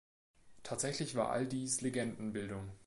Tatsächlich 0.63 1.13
war 1.13 1.29
all 1.29 1.45
dies 1.45 1.81
Legendenbildung. 1.81 2.71